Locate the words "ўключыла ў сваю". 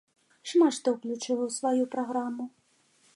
0.95-1.83